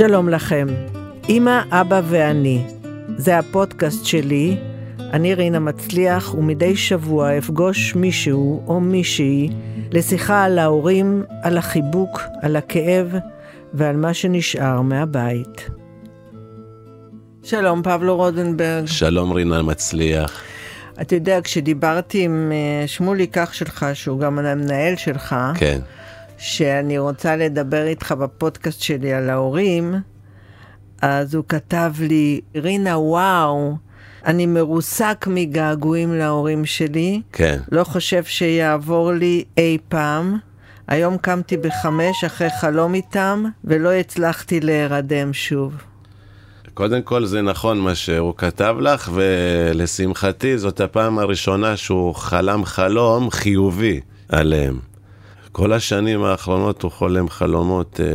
שלום 0.00 0.28
לכם, 0.28 0.66
אמא, 1.28 1.60
אבא 1.70 2.00
ואני. 2.04 2.64
זה 3.16 3.38
הפודקאסט 3.38 4.04
שלי, 4.04 4.56
אני 4.98 5.34
רינה 5.34 5.58
מצליח, 5.58 6.34
ומדי 6.34 6.76
שבוע 6.76 7.38
אפגוש 7.38 7.94
מישהו 7.94 8.62
או 8.66 8.80
מישהי 8.80 9.50
לשיחה 9.92 10.44
על 10.44 10.58
ההורים, 10.58 11.24
על 11.42 11.58
החיבוק, 11.58 12.20
על 12.42 12.56
הכאב 12.56 13.14
ועל 13.74 13.96
מה 13.96 14.14
שנשאר 14.14 14.80
מהבית. 14.80 15.70
שלום, 17.42 17.82
פבלו 17.82 18.16
רודנברג. 18.16 18.86
שלום 18.86 19.32
רינה 19.32 19.62
מצליח. 19.62 20.42
אתה 21.00 21.14
יודע, 21.14 21.38
כשדיברתי 21.44 22.24
עם 22.24 22.52
אה, 22.52 22.86
שמוליק 22.86 23.38
אח 23.38 23.52
שלך, 23.52 23.86
שהוא 23.94 24.20
גם 24.20 24.38
המנהל 24.38 24.96
שלך, 24.96 25.36
כן. 25.54 25.80
שאני 26.40 26.98
רוצה 26.98 27.36
לדבר 27.36 27.86
איתך 27.86 28.12
בפודקאסט 28.12 28.80
שלי 28.80 29.12
על 29.12 29.30
ההורים, 29.30 29.94
אז 31.02 31.34
הוא 31.34 31.44
כתב 31.48 31.92
לי, 32.00 32.40
רינה, 32.54 32.98
וואו, 32.98 33.76
אני 34.26 34.46
מרוסק 34.46 35.26
מגעגועים 35.30 36.14
להורים 36.14 36.64
שלי. 36.64 37.22
כן. 37.32 37.58
לא 37.72 37.84
חושב 37.84 38.24
שיעבור 38.24 39.12
לי 39.12 39.44
אי 39.58 39.78
פעם. 39.88 40.38
היום 40.88 41.18
קמתי 41.18 41.56
בחמש 41.56 42.24
אחרי 42.24 42.48
חלום 42.60 42.94
איתם, 42.94 43.44
ולא 43.64 43.92
הצלחתי 43.92 44.60
להירדם 44.60 45.32
שוב. 45.32 45.74
קודם 46.74 47.02
כל 47.02 47.26
זה 47.26 47.42
נכון 47.42 47.78
מה 47.78 47.94
שהוא 47.94 48.34
כתב 48.36 48.76
לך, 48.80 49.10
ולשמחתי 49.14 50.58
זאת 50.58 50.80
הפעם 50.80 51.18
הראשונה 51.18 51.76
שהוא 51.76 52.14
חלם 52.14 52.64
חלום 52.64 53.30
חיובי 53.30 54.00
עליהם. 54.28 54.89
כל 55.52 55.72
השנים 55.72 56.24
האחרונות 56.24 56.82
הוא 56.82 56.90
חולם 56.90 57.28
חלומות 57.28 58.00
אה, 58.00 58.06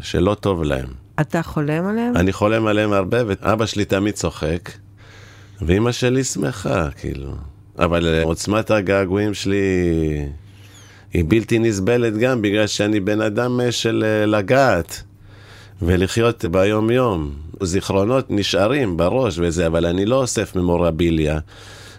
שלא 0.00 0.34
טוב 0.34 0.62
להם. 0.62 0.88
אתה 1.20 1.42
חולם 1.42 1.86
עליהם? 1.86 2.16
אני 2.16 2.32
חולם 2.32 2.66
עליהם 2.66 2.92
הרבה, 2.92 3.18
ואבא 3.26 3.66
שלי 3.66 3.84
תמיד 3.84 4.14
צוחק, 4.14 4.70
ואימא 5.62 5.92
שלי 5.92 6.24
שמחה, 6.24 6.88
כאילו. 6.90 7.34
אבל 7.78 8.06
אה, 8.06 8.22
עוצמת 8.22 8.70
הגעגועים 8.70 9.34
שלי 9.34 9.56
היא 11.12 11.24
בלתי 11.28 11.58
נסבלת 11.58 12.16
גם 12.16 12.42
בגלל 12.42 12.66
שאני 12.66 13.00
בן 13.00 13.20
אדם 13.20 13.60
אה, 13.60 13.72
של 13.72 14.04
אה, 14.06 14.26
לגעת 14.26 15.02
ולחיות 15.82 16.44
ביום 16.44 16.90
יום. 16.90 17.32
זיכרונות 17.62 18.26
נשארים 18.30 18.96
בראש 18.96 19.38
וזה, 19.38 19.66
אבל 19.66 19.86
אני 19.86 20.06
לא 20.06 20.16
אוסף 20.16 20.56
ממורביליה. 20.56 21.38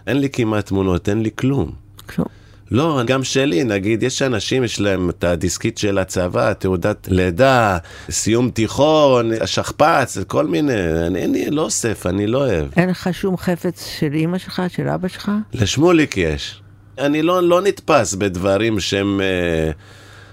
אין 0.07 0.19
לי 0.19 0.29
כמעט 0.29 0.65
תמונות, 0.65 1.09
אין 1.09 1.21
לי 1.21 1.29
כלום. 1.35 1.71
כלום. 2.09 2.27
לא, 2.71 3.02
גם 3.05 3.23
שלי, 3.23 3.63
נגיד, 3.63 4.03
יש 4.03 4.21
אנשים, 4.21 4.63
יש 4.63 4.80
להם 4.80 5.09
את 5.09 5.23
הדיסקית 5.23 5.77
של 5.77 5.97
הצבא, 5.97 6.53
תעודת 6.53 7.07
לידה, 7.11 7.77
סיום 8.09 8.49
תיכון, 8.49 9.31
השכפ"ץ, 9.41 10.17
כל 10.27 10.47
מיני, 10.47 10.73
אני, 11.07 11.25
אני 11.25 11.49
לא 11.49 11.61
אוסף, 11.61 12.05
אני 12.05 12.27
לא 12.27 12.38
אוהב. 12.38 12.67
אין 12.77 12.89
לך 12.89 13.09
שום 13.11 13.38
חפץ 13.38 13.88
של 13.99 14.13
אימא 14.13 14.38
שלך, 14.38 14.61
של 14.67 14.88
אבא 14.88 15.07
שלך? 15.07 15.31
לשמוליק 15.53 16.17
יש. 16.17 16.61
אני 16.97 17.22
לא, 17.22 17.44
לא 17.44 17.61
נתפס 17.61 18.13
בדברים 18.13 18.79
שהם... 18.79 19.22
אה, 19.22 19.72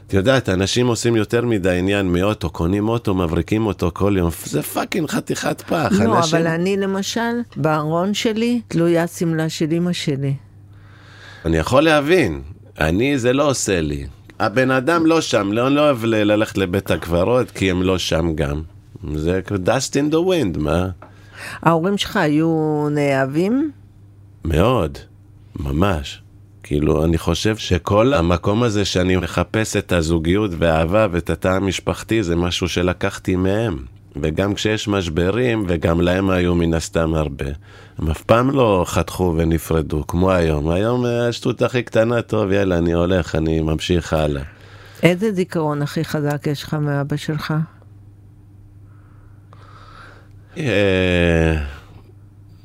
את 0.06 0.14
יודעת, 0.14 0.48
אנשים 0.48 0.86
עושים 0.86 1.16
יותר 1.16 1.44
מדי 1.46 1.78
עניין 1.78 2.12
מאוטו, 2.12 2.50
קונים 2.50 2.88
אוטו, 2.88 3.14
מבריקים 3.14 3.66
אותו 3.66 3.90
כל 3.94 4.14
יום, 4.18 4.30
זה 4.44 4.62
fucking 4.62 5.08
חתיכת 5.08 5.60
פח. 5.60 5.92
לא, 5.92 6.18
אנשים... 6.18 6.38
אבל 6.38 6.46
אני 6.46 6.76
למשל, 6.76 7.20
בארון 7.56 8.14
שלי 8.14 8.60
תלויה 8.68 9.06
שמלה 9.06 9.48
של 9.48 9.70
אימא 9.70 9.92
שלי. 9.92 10.34
אני 11.44 11.56
יכול 11.56 11.82
להבין, 11.82 12.42
אני, 12.80 13.18
זה 13.18 13.32
לא 13.32 13.50
עושה 13.50 13.80
לי. 13.80 14.06
הבן 14.40 14.70
אדם 14.70 15.06
לא 15.06 15.20
שם, 15.20 15.52
לא, 15.52 15.68
לא 15.68 15.80
אוהב 15.80 16.04
ללכת 16.04 16.58
לבית 16.58 16.90
הקברות, 16.90 17.50
כי 17.50 17.70
הם 17.70 17.82
לא 17.82 17.98
שם 17.98 18.32
גם. 18.34 18.62
זה 19.14 19.40
dust 19.48 19.92
in 19.92 20.12
the 20.12 20.16
wind, 20.16 20.58
מה? 20.58 20.88
ההורים 21.62 21.98
שלך 21.98 22.16
היו 22.16 22.86
נאהבים? 22.90 23.70
מאוד, 24.44 24.98
ממש. 25.56 26.22
כאילו, 26.62 27.04
אני 27.04 27.18
חושב 27.18 27.56
שכל 27.56 28.14
המקום 28.14 28.62
הזה 28.62 28.84
שאני 28.84 29.16
מחפש 29.16 29.76
את 29.76 29.92
הזוגיות 29.92 30.50
והאהבה 30.58 31.06
ואת 31.10 31.30
התא 31.30 31.48
המשפחתי, 31.48 32.22
זה 32.22 32.36
משהו 32.36 32.68
שלקחתי 32.68 33.36
מהם. 33.36 33.76
וגם 34.16 34.54
כשיש 34.54 34.88
משברים, 34.88 35.64
וגם 35.68 36.00
להם 36.00 36.30
היו 36.30 36.54
מן 36.54 36.74
הסתם 36.74 37.14
הרבה, 37.14 37.46
הם 37.98 38.10
אף 38.10 38.22
פעם 38.22 38.50
לא 38.50 38.84
חתכו 38.88 39.34
ונפרדו, 39.36 40.06
כמו 40.06 40.32
היום. 40.32 40.70
היום 40.70 41.06
אה, 41.06 41.28
השטות 41.28 41.62
הכי 41.62 41.82
קטנה, 41.82 42.22
טוב, 42.22 42.52
יאללה, 42.52 42.78
אני 42.78 42.92
הולך, 42.92 43.34
אני 43.34 43.60
ממשיך 43.60 44.12
הלאה. 44.12 44.42
איזה 45.02 45.32
זיכרון 45.32 45.82
הכי 45.82 46.04
חזק 46.04 46.46
יש 46.46 46.62
לך 46.62 46.74
מאבא 46.74 47.16
שלך? 47.16 47.54
אה, 50.58 51.56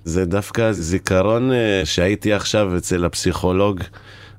זה 0.04 0.26
דווקא 0.26 0.72
זיכרון 0.72 1.52
אה, 1.52 1.82
שהייתי 1.86 2.34
עכשיו 2.34 2.78
אצל 2.78 3.06
הפסיכולוג, 3.06 3.82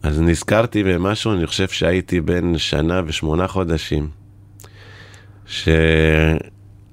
אז 0.03 0.21
נזכרתי 0.21 0.85
במשהו, 0.85 1.33
אני 1.33 1.47
חושב 1.47 1.69
שהייתי 1.69 2.21
בן 2.21 2.59
שנה 2.59 3.03
ושמונה 3.07 3.49
חודשים, 3.49 4.09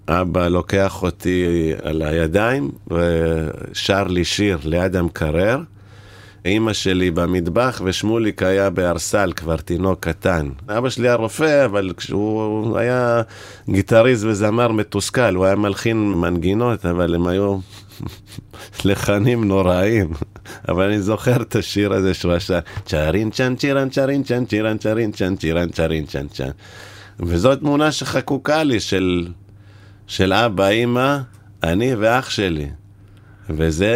שאבא 0.09 0.47
לוקח 0.47 1.03
אותי 1.03 1.71
על 1.83 2.01
הידיים 2.01 2.71
ושר 2.87 4.03
לי 4.03 4.25
שיר 4.25 4.57
ליד 4.63 4.95
המקרר. 4.95 5.59
אימא 6.45 6.73
שלי 6.73 7.11
במטבח 7.11 7.81
ושמוליק 7.85 8.43
היה 8.43 8.69
בארסל, 8.69 9.31
כבר 9.35 9.55
תינוק 9.55 9.99
קטן. 9.99 10.49
אבא 10.69 10.89
שלי 10.89 11.07
היה 11.07 11.15
רופא, 11.15 11.65
אבל 11.65 11.93
כשהוא 11.97 12.77
היה 12.77 13.21
גיטריסט 13.69 14.23
וזמר 14.23 14.71
מתוסכל, 14.71 15.35
הוא 15.35 15.45
היה 15.45 15.55
מלחין 15.55 15.97
מנגינות, 15.97 16.85
אבל 16.85 17.15
הם 17.15 17.27
היו 17.27 17.57
לחנים 18.85 19.43
נוראים. 19.43 20.09
אבל 20.69 20.83
אני 20.83 21.01
זוכר 21.01 21.41
את 21.41 21.55
השיר 21.55 21.93
הזה 21.93 22.13
שהוא 22.13 22.33
עשה, 22.33 22.59
צ'רין 22.85 23.29
צ'ן 23.29 23.55
צ'ירן 23.55 23.89
צ'רין 23.89 24.23
צ'ן 24.23 24.45
צ'ירן 24.45 24.77
צ'רין 24.77 25.11
צ'ן 25.11 25.35
צ'ירן 25.35 25.69
צ'רין 25.69 26.05
צ'ן 26.05 26.27
צ'ן. 26.27 26.49
וזו 27.19 27.55
תמונה 27.55 27.91
שחקוקה 27.91 28.63
לי 28.63 28.79
של, 28.79 29.27
של 30.07 30.33
אבא, 30.33 30.67
אימא, 30.67 31.17
אני 31.63 31.95
ואח 31.95 32.29
שלי. 32.29 32.69
וזה 33.49 33.95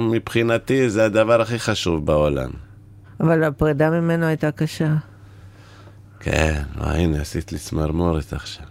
מבחינתי 0.00 0.90
זה 0.90 1.04
הדבר 1.04 1.40
הכי 1.40 1.58
חשוב 1.58 2.06
בעולם. 2.06 2.50
אבל 3.20 3.44
הפרידה 3.44 3.90
ממנו 3.90 4.26
הייתה 4.26 4.50
קשה. 4.50 4.94
כן, 6.20 6.62
לא, 6.76 6.84
הנה 6.84 7.20
עשית 7.20 7.52
לי 7.52 7.58
צמרמורת 7.58 8.32
עכשיו. 8.32 8.66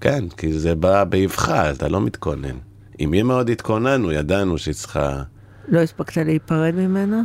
כן, 0.00 0.28
כי 0.28 0.52
זה 0.52 0.74
בא 0.74 1.04
באבחה, 1.04 1.70
אתה 1.70 1.88
לא 1.88 2.00
מתכונן. 2.00 2.56
עם 2.98 3.10
מי 3.10 3.22
מאוד 3.22 3.50
התכוננו, 3.50 4.12
ידענו 4.12 4.58
שהיא 4.58 4.74
צריכה... 4.74 5.22
לא 5.68 5.80
הספקת 5.80 6.16
להיפרד 6.16 6.74
ממנו? 6.74 7.22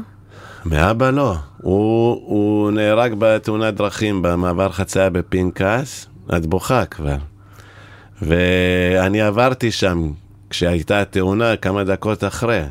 מאבא 0.65 1.09
לא. 1.09 1.35
הוא, 1.57 2.21
הוא 2.25 2.71
נהרג 2.71 3.13
בתאונת 3.17 3.73
דרכים 3.73 4.21
במעבר 4.21 4.71
חצייה 4.71 5.09
בפנקס, 5.09 6.07
את 6.37 6.45
בוכה 6.45 6.85
כבר. 6.85 7.17
ואני 8.21 9.21
עברתי 9.21 9.71
שם 9.71 10.11
כשהייתה 10.49 11.01
התאונה 11.01 11.55
כמה 11.55 11.83
דקות 11.83 12.23
אחרי. 12.23 12.63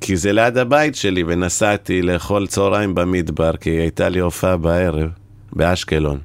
כי 0.00 0.16
זה 0.16 0.32
ליד 0.32 0.58
הבית 0.58 0.94
שלי, 0.94 1.24
ונסעתי 1.26 2.02
לאכול 2.02 2.46
צהריים 2.46 2.94
במדבר, 2.94 3.56
כי 3.56 3.70
הייתה 3.70 4.08
לי 4.08 4.18
הופעה 4.18 4.56
בערב, 4.56 5.08
באשקלון. 5.52 6.18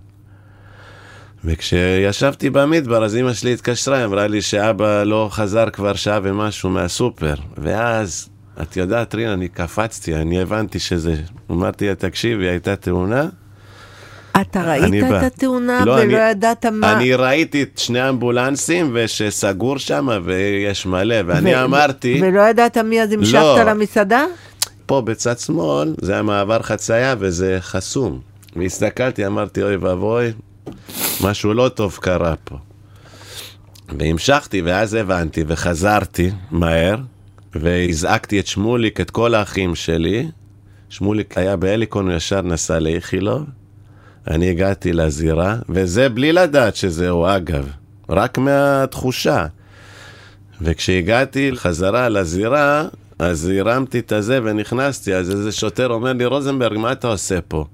וכשישבתי 1.45 2.49
במדבר, 2.49 3.05
אז 3.05 3.15
אמא 3.15 3.33
שלי 3.33 3.53
התקשרה, 3.53 4.05
אמרה 4.05 4.27
לי 4.27 4.41
שאבא 4.41 5.03
לא 5.03 5.29
חזר 5.31 5.69
כבר 5.69 5.93
שעה 5.93 6.19
ומשהו 6.23 6.69
מהסופר. 6.69 7.33
ואז, 7.57 8.29
את 8.61 8.77
יודעת, 8.77 9.15
רינה, 9.15 9.33
אני 9.33 9.47
קפצתי, 9.47 10.15
אני 10.15 10.41
הבנתי 10.41 10.79
שזה... 10.79 11.15
אמרתי 11.51 11.87
לה, 11.87 11.95
תקשיבי, 11.95 12.49
הייתה 12.49 12.75
תאונה, 12.75 13.25
אתה 14.41 14.63
ראית 14.71 15.03
את 15.03 15.09
בא. 15.09 15.19
התאונה 15.25 15.85
לא, 15.85 15.91
ולא 15.91 16.01
אני- 16.01 16.13
ידעת 16.31 16.65
מה... 16.65 16.93
אני 16.97 17.13
ראיתי 17.15 17.63
את 17.63 17.77
שני 17.77 17.99
האמבולנסים 17.99 18.89
ושסגור 18.93 19.77
שם 19.77 20.07
ויש 20.23 20.85
מלא, 20.85 21.15
ואני 21.25 21.55
ו- 21.55 21.63
אמרתי, 21.63 22.19
ולא 22.23 22.41
ידעת 22.41 22.77
מי 22.77 23.01
אז 23.01 23.11
המשכת 23.11 23.33
לא. 23.33 23.63
למסעדה? 23.63 24.25
פה 24.85 25.01
בצד 25.01 25.39
שמאל 25.39 25.95
זה 26.01 26.17
המעבר 26.19 26.61
חצייה 26.61 27.15
וזה 27.19 27.57
חסום. 27.61 28.19
והסתכלתי, 28.55 29.25
אמרתי, 29.27 29.63
אוי 29.63 29.75
ואבוי, 29.75 30.31
משהו 31.23 31.53
לא 31.53 31.69
טוב 31.69 31.97
קרה 32.01 32.33
פה. 32.43 32.55
והמשכתי, 33.99 34.61
ואז 34.61 34.93
הבנתי, 34.93 35.43
וחזרתי 35.47 36.31
מהר, 36.51 36.95
והזעקתי 37.55 38.39
את 38.39 38.47
שמוליק, 38.47 39.01
את 39.01 39.09
כל 39.11 39.35
האחים 39.35 39.75
שלי. 39.75 40.27
שמוליק 40.89 41.37
היה 41.37 41.55
בהליקון, 41.55 42.07
הוא 42.09 42.15
ישר 42.17 42.41
נסע 42.41 42.79
לאיכילוב. 42.79 43.43
אני 44.27 44.49
הגעתי 44.49 44.93
לזירה, 44.93 45.55
וזה 45.69 46.09
בלי 46.09 46.31
לדעת 46.33 46.75
שזהו, 46.75 47.27
אגב, 47.27 47.69
רק 48.09 48.37
מהתחושה. 48.37 49.45
וכשהגעתי 50.61 51.51
חזרה 51.55 52.09
לזירה, 52.09 52.85
אז 53.19 53.51
הרמתי 53.59 53.99
את 53.99 54.11
הזה 54.11 54.39
ונכנסתי, 54.43 55.15
אז 55.15 55.31
איזה 55.31 55.51
שוטר 55.51 55.87
אומר 55.87 56.13
לי, 56.13 56.25
רוזנברג, 56.25 56.77
מה 56.77 56.91
אתה 56.91 57.07
עושה 57.07 57.41
פה? 57.41 57.65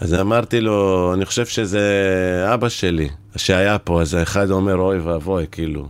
אז 0.00 0.14
אמרתי 0.14 0.60
לו, 0.60 1.10
אני 1.14 1.24
חושב 1.24 1.46
שזה 1.46 1.82
אבא 2.54 2.68
שלי, 2.68 3.08
שהיה 3.36 3.78
פה, 3.78 4.00
אז 4.00 4.14
האחד 4.14 4.50
אומר, 4.50 4.76
אוי 4.76 4.98
ואבוי, 4.98 5.46
כאילו. 5.52 5.88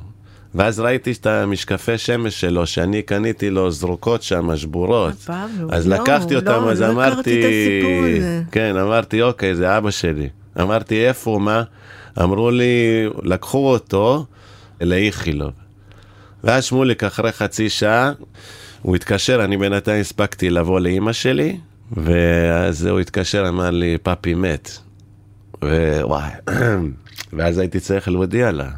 ואז 0.54 0.81
ראיתי 0.81 1.12
את 1.12 1.26
המשקפי 1.26 1.99
שמש 1.99 2.40
שלו, 2.40 2.66
שאני 2.66 3.02
קניתי 3.02 3.50
לו 3.50 3.70
זרוקות 3.70 4.22
שם, 4.22 4.56
שבורות. 4.56 5.14
פבלו, 5.14 5.69
אז 5.70 5.88
לא, 5.88 5.96
לקחתי 5.96 6.37
אותם, 6.37 6.62
לא, 6.64 6.72
אז 6.72 6.81
לא 6.82 6.90
אמרתי. 6.90 7.43
כן, 8.52 8.76
אמרתי, 8.76 9.22
אוקיי, 9.22 9.54
זה 9.54 9.78
אבא 9.78 9.90
שלי. 9.90 10.28
אמרתי, 10.60 11.08
איפה, 11.08 11.38
מה? 11.40 11.62
אמרו 12.22 12.50
לי, 12.50 13.04
לקחו 13.22 13.70
אותו 13.70 14.26
לאיכילוב. 14.81 15.52
ואז 16.44 16.64
שמוליק, 16.64 17.05
אחרי 17.05 17.32
חצי 17.32 17.69
שעה, 17.69 18.12
הוא 18.82 18.96
התקשר, 18.96 19.44
אני 19.44 19.56
בינתיים 19.56 20.00
הספקתי 20.00 20.50
לבוא 20.50 20.81
לאימא 20.81 21.12
שלי, 21.12 21.56
ואז 21.93 22.87
הוא 22.87 23.00
התקשר, 23.00 23.48
אמר 23.48 23.70
לי, 23.70 23.98
פאפי 24.02 24.34
מת. 24.34 24.70
ווואי, 25.62 26.31
ואז 27.32 27.58
הייתי 27.58 27.81
צריך 27.81 28.08
להודיע 28.08 28.52
לה, 28.52 28.69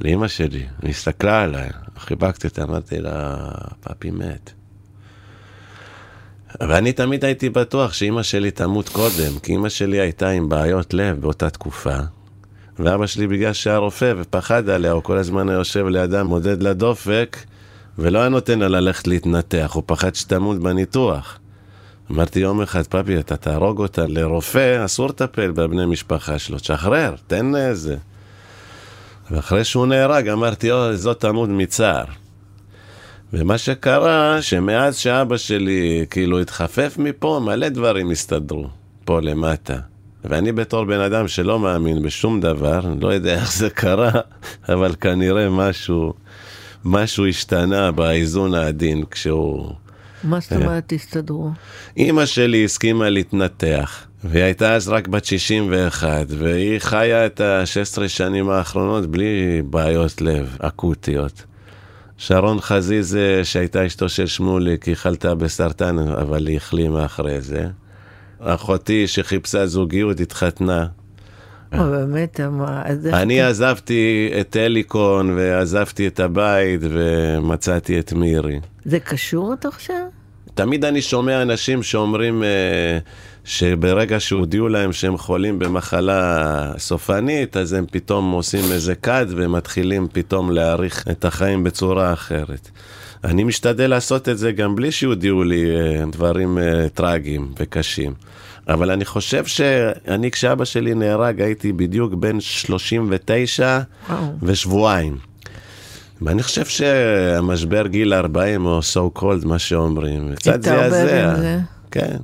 לאימא 0.00 0.28
שלי, 0.28 0.66
היא 0.82 0.90
הסתכלה 0.90 1.42
עליי, 1.42 1.68
חיבקתי 1.98 2.46
אותה, 2.46 2.62
אמרתי 2.62 3.00
לה, 3.00 3.36
פאפי 3.80 4.10
מת. 4.10 4.52
ואני 6.60 6.92
תמיד 6.92 7.24
הייתי 7.24 7.50
בטוח 7.50 7.92
שאימא 7.92 8.22
שלי 8.22 8.50
תמות 8.50 8.88
קודם, 8.88 9.38
כי 9.42 9.52
אימא 9.52 9.68
שלי 9.68 10.00
הייתה 10.00 10.28
עם 10.28 10.48
בעיות 10.48 10.94
לב 10.94 11.20
באותה 11.20 11.50
תקופה. 11.50 11.96
ואבא 12.78 13.06
שלי 13.06 13.26
בגלל 13.26 13.52
שהיה 13.52 13.76
רופא 13.76 14.12
ופחד 14.18 14.68
עליה, 14.68 14.92
הוא 14.92 15.02
כל 15.02 15.18
הזמן 15.18 15.48
היה 15.48 15.58
יושב 15.58 15.86
לידה, 15.86 16.24
מודד 16.24 16.62
לה 16.62 16.72
דופק, 16.72 17.36
ולא 17.98 18.18
היה 18.18 18.28
נותן 18.28 18.58
לה 18.58 18.68
ללכת 18.68 19.06
להתנתח, 19.06 19.70
הוא 19.74 19.82
פחד 19.86 20.14
שתמות 20.14 20.58
בניתוח. 20.58 21.38
אמרתי 22.10 22.40
יום 22.40 22.62
אחד, 22.62 22.86
פאפי, 22.86 23.18
אתה 23.18 23.36
תהרוג 23.36 23.78
אותה 23.78 24.06
לרופא, 24.06 24.84
אסור 24.84 25.08
לטפל 25.08 25.50
בבני 25.50 25.86
משפחה 25.86 26.38
שלו, 26.38 26.58
תשחרר, 26.58 27.14
תן 27.26 27.56
איזה. 27.56 27.96
ואחרי 29.32 29.64
שהוא 29.64 29.86
נהרג, 29.86 30.28
אמרתי, 30.28 30.72
אוי, 30.72 30.96
זאת 30.96 31.20
תמות 31.20 31.48
מצער. 31.48 32.04
ומה 33.32 33.58
שקרה, 33.58 34.42
שמאז 34.42 34.96
שאבא 34.96 35.36
שלי 35.36 36.06
כאילו 36.10 36.40
התחפף 36.40 36.94
מפה, 36.98 37.40
מלא 37.44 37.68
דברים 37.68 38.10
הסתדרו, 38.10 38.66
פה 39.04 39.20
למטה. 39.20 39.76
ואני 40.24 40.52
בתור 40.52 40.84
בן 40.84 41.00
אדם 41.00 41.28
שלא 41.28 41.58
מאמין 41.58 42.02
בשום 42.02 42.40
דבר, 42.40 42.80
לא 43.00 43.14
יודע 43.14 43.34
איך 43.34 43.52
זה 43.52 43.70
קרה, 43.70 44.10
אבל 44.68 44.94
כנראה 45.00 45.50
משהו, 45.50 46.12
משהו 46.84 47.26
השתנה 47.26 47.92
באיזון 47.92 48.54
העדין 48.54 49.04
כשהוא... 49.10 49.72
מה 50.24 50.40
זאת 50.40 50.52
אומרת 50.52 50.92
הסתדרו? 50.92 51.50
אימא 51.96 52.26
שלי 52.26 52.64
הסכימה 52.64 53.08
להתנתח, 53.08 54.06
והיא 54.24 54.44
הייתה 54.44 54.74
אז 54.74 54.88
רק 54.88 55.08
בת 55.08 55.24
61, 55.24 56.26
והיא 56.28 56.78
חיה 56.78 57.26
את 57.26 57.40
ה-16 57.40 58.08
שנים 58.08 58.50
האחרונות 58.50 59.06
בלי 59.06 59.62
בעיות 59.64 60.20
לב 60.20 60.56
אקוטיות. 60.60 61.44
שרון 62.16 62.60
חזיזה, 62.60 63.40
שהייתה 63.44 63.86
אשתו 63.86 64.08
של 64.08 64.26
שמוליק, 64.26 64.84
היא 64.84 64.94
חלתה 64.94 65.34
בסרטן, 65.34 65.98
אבל 65.98 66.46
היא 66.46 66.56
החלימה 66.56 67.04
אחרי 67.04 67.40
זה. 67.40 67.66
אחותי 68.40 69.06
שחיפשה 69.06 69.66
זוגיות 69.66 70.20
התחתנה. 70.20 70.86
או 71.78 71.84
באמת, 71.84 72.40
מה, 72.40 72.82
אני 73.12 73.42
עזבתי 73.42 74.32
את 74.40 74.56
אליקון 74.56 75.30
ועזבתי 75.36 76.06
את 76.06 76.20
הבית 76.20 76.80
ומצאתי 76.82 77.98
את 77.98 78.12
מירי. 78.12 78.60
זה 78.84 79.00
קשור, 79.00 79.54
אתה 79.54 79.70
חושב? 79.70 80.02
תמיד 80.54 80.84
אני 80.84 81.02
שומע 81.02 81.42
אנשים 81.42 81.82
שאומרים 81.82 82.42
אה, 82.42 82.98
שברגע 83.44 84.20
שהודיעו 84.20 84.68
להם 84.68 84.92
שהם 84.92 85.18
חולים 85.18 85.58
במחלה 85.58 86.72
סופנית, 86.78 87.56
אז 87.56 87.72
הם 87.72 87.84
פתאום 87.90 88.32
עושים 88.32 88.64
איזה 88.72 88.94
קאט 88.94 89.26
ומתחילים 89.30 90.06
פתאום 90.12 90.50
להאריך 90.50 91.04
את 91.10 91.24
החיים 91.24 91.64
בצורה 91.64 92.12
אחרת. 92.12 92.70
אני 93.24 93.44
משתדל 93.44 93.90
לעשות 93.90 94.28
את 94.28 94.38
זה 94.38 94.52
גם 94.52 94.76
בלי 94.76 94.92
שהודיעו 94.92 95.44
לי 95.44 95.64
אה, 95.70 96.04
דברים 96.12 96.58
אה, 96.58 96.88
טרגיים 96.94 97.52
וקשים. 97.58 98.14
אבל 98.68 98.90
אני 98.90 99.04
חושב 99.04 99.46
שאני, 99.46 100.30
כשאבא 100.30 100.64
שלי 100.64 100.94
נהרג, 100.94 101.40
הייתי 101.40 101.72
בדיוק 101.72 102.14
בן 102.14 102.40
39 102.40 103.80
וואו. 104.08 104.24
ושבועיים. 104.42 105.31
ואני 106.24 106.42
חושב 106.42 106.64
שהמשבר 106.64 107.86
גיל 107.86 108.14
40, 108.14 108.66
או 108.66 108.80
so 108.80 109.18
called, 109.18 109.46
מה 109.46 109.58
שאומרים, 109.58 110.34
קצת 110.34 110.62
זעזע. 110.62 111.36
כן. 111.90 112.16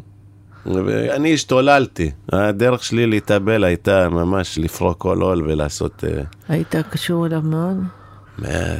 ואני 0.66 1.34
השתוללתי. 1.34 2.10
הדרך 2.32 2.84
שלי 2.84 3.06
להתאבל 3.06 3.64
הייתה 3.64 4.08
ממש 4.08 4.58
לפרוק 4.58 4.98
כל 4.98 5.20
עול 5.20 5.42
ולעשות... 5.42 6.04
אה, 6.04 6.22
היית 6.48 6.74
קשור 6.90 7.26
אליו 7.26 7.42
מאוד? 7.42 7.76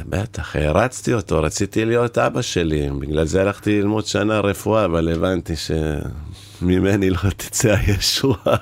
בטח, 0.09 0.55
הרצתי 0.55 1.13
אותו, 1.13 1.41
רציתי 1.41 1.85
להיות 1.85 2.17
אבא 2.17 2.41
שלי, 2.41 2.89
בגלל 2.99 3.25
זה 3.25 3.41
הלכתי 3.41 3.81
ללמוד 3.81 4.05
שנה 4.05 4.39
רפואה, 4.39 4.85
אבל 4.85 5.09
הבנתי 5.09 5.53
שממני 5.55 7.09
לא 7.09 7.29
תצא 7.37 7.75
הישועה. 7.75 8.55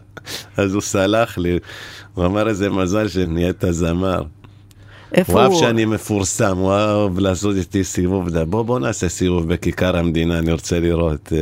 אז 0.56 0.74
הוא 0.74 0.82
סלח 0.82 1.38
לי, 1.38 1.58
הוא 2.14 2.26
אמר 2.26 2.48
איזה 2.48 2.70
מזל 2.70 3.08
שנהיית 3.08 3.64
זמר. 3.70 4.22
איפה 5.14 5.32
הוא 5.32 5.40
אהב 5.40 5.52
הוא? 5.52 5.60
שאני 5.60 5.84
מפורסם, 5.84 6.56
הוא 6.56 6.72
אהב 6.72 7.18
לעשות 7.18 7.56
איתי 7.56 7.84
סיבוב, 7.84 8.38
בוא 8.38 8.62
בוא 8.62 8.78
נעשה 8.78 9.08
סיבוב 9.08 9.48
בכיכר 9.48 9.96
המדינה, 9.96 10.38
אני 10.38 10.52
רוצה 10.52 10.80
לראות. 10.80 11.32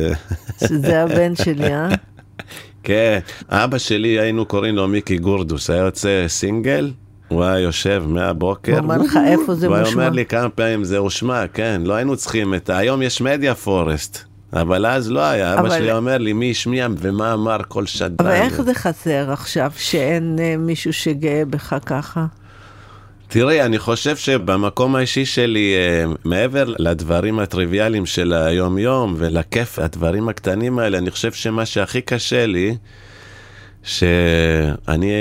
שזה 0.59 1.01
הבן 1.03 1.35
שלי, 1.35 1.73
אה? 1.73 1.89
כן, 2.83 3.19
אבא 3.49 3.77
שלי 3.77 4.19
היינו 4.19 4.45
קוראים 4.45 4.75
לו 4.75 4.87
מיקי 4.87 5.17
גורדוס, 5.17 5.69
היה 5.69 5.79
יוצא 5.83 6.25
סינגל, 6.27 6.91
הוא 7.27 7.43
היה 7.43 7.59
יושב 7.59 8.03
מהבוקר. 8.07 8.71
הוא 8.71 8.79
אמר 8.79 8.97
לך 8.97 9.19
איפה 9.27 9.55
זה 9.55 9.67
הוא 9.67 9.77
מושמע? 9.77 9.91
אומר 9.91 10.09
לי 10.09 10.25
כמה 10.25 10.49
פעמים 10.49 10.83
זה 10.83 10.97
הושמע, 10.97 11.47
כן, 11.47 11.81
לא 11.85 11.93
היינו 11.93 12.17
צריכים 12.17 12.53
את 12.53 12.69
ה... 12.69 12.77
היום 12.77 13.01
יש 13.01 13.21
מדיה 13.21 13.55
פורסט, 13.55 14.17
אבל 14.53 14.85
אז 14.85 15.11
לא 15.11 15.19
היה, 15.19 15.59
אבא 15.59 15.69
שלי 15.69 15.91
אומר 15.91 16.17
לי 16.17 16.33
מי 16.33 16.51
השמיע 16.51 16.87
ומה 16.97 17.33
אמר 17.33 17.57
כל 17.67 17.85
שדרן. 17.85 18.27
אבל 18.27 18.35
איך 18.35 18.61
זה 18.61 18.73
חסר 18.73 19.31
עכשיו 19.31 19.71
שאין 19.77 20.35
אה, 20.39 20.55
מישהו 20.57 20.93
שגאה 20.93 21.43
בך 21.49 21.75
ככה? 21.85 22.25
תראי, 23.33 23.61
אני 23.61 23.79
חושב 23.79 24.17
שבמקום 24.17 24.95
האישי 24.95 25.25
שלי, 25.25 25.73
אה, 25.75 26.05
מעבר 26.25 26.63
לדברים 26.79 27.39
הטריוויאליים 27.39 28.05
של 28.05 28.33
היום-יום 28.33 29.15
ולכיף, 29.17 29.79
הדברים 29.79 30.29
הקטנים 30.29 30.79
האלה, 30.79 30.97
אני 30.97 31.11
חושב 31.11 31.31
שמה 31.31 31.65
שהכי 31.65 32.01
קשה 32.01 32.45
לי, 32.45 32.75
שאני 33.83 35.11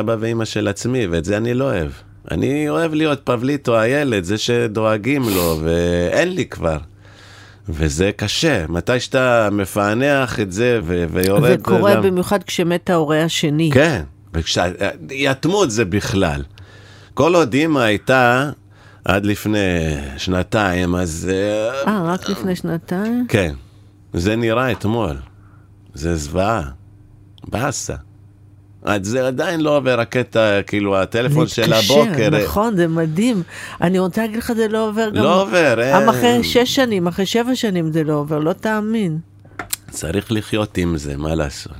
אבא 0.00 0.16
ואימא 0.20 0.44
של 0.44 0.68
עצמי, 0.68 1.06
ואת 1.06 1.24
זה 1.24 1.36
אני 1.36 1.54
לא 1.54 1.64
אוהב. 1.64 1.90
אני 2.30 2.68
אוהב 2.68 2.94
להיות 2.94 3.20
פבליטו 3.24 3.78
הילד, 3.78 4.24
זה 4.24 4.38
שדואגים 4.38 5.22
לו, 5.22 5.60
ואין 5.64 6.34
לי 6.34 6.44
כבר. 6.46 6.78
וזה 7.68 8.10
קשה, 8.16 8.64
מתי 8.68 9.00
שאתה 9.00 9.48
מפענח 9.52 10.40
את 10.40 10.52
זה 10.52 10.80
ו- 10.84 11.04
ויורד... 11.10 11.50
זה 11.50 11.56
קורה 11.62 11.94
גם- 11.94 12.02
במיוחד 12.02 12.42
כשמת 12.42 12.90
ההורה 12.90 13.22
השני. 13.24 13.70
כן, 13.74 14.02
וכש... 14.34 14.58
יתמות 15.10 15.70
זה 15.70 15.84
בכלל. 15.84 16.42
כל 17.16 17.34
עוד 17.34 17.54
אימא 17.54 17.78
הייתה 17.78 18.50
עד 19.04 19.26
לפני 19.26 19.58
שנתיים, 20.16 20.94
אז... 20.94 21.30
אה, 21.32 21.92
אה, 21.92 22.02
רק 22.04 22.28
לפני 22.28 22.56
שנתיים? 22.56 23.26
כן, 23.28 23.54
זה 24.12 24.36
נראה 24.36 24.72
אתמול. 24.72 25.16
זה 25.94 26.16
זוועה. 26.16 26.62
באסה. 27.48 27.94
אז 28.82 29.06
זה 29.06 29.26
עדיין 29.26 29.60
לא 29.60 29.76
עובר 29.76 30.00
הקטע, 30.00 30.62
כאילו, 30.62 30.96
הטלפון 30.96 31.48
של 31.48 31.72
הבוקר. 31.72 32.34
אה, 32.34 32.44
נכון, 32.44 32.76
זה 32.76 32.88
מדהים. 32.88 33.42
אני 33.80 33.98
רוצה 33.98 34.20
להגיד 34.20 34.38
לך, 34.38 34.52
זה 34.52 34.68
לא 34.68 34.88
עובר 34.88 35.10
גם... 35.10 35.22
לא 35.22 35.42
עובר, 35.42 35.74
גם 35.94 36.02
אין. 36.02 36.08
אחרי 36.08 36.44
שש 36.44 36.74
שנים, 36.74 37.06
אחרי 37.06 37.26
שבע 37.26 37.54
שנים 37.54 37.92
זה 37.92 38.04
לא 38.04 38.12
עובר, 38.12 38.38
לא 38.38 38.52
תאמין. 38.52 39.18
צריך 39.90 40.32
לחיות 40.32 40.78
עם 40.78 40.96
זה, 40.96 41.16
מה 41.16 41.34
לעשות. 41.34 41.72